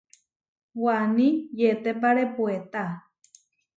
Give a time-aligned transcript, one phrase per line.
[0.83, 1.27] Waní
[1.59, 2.83] yetépare puetá.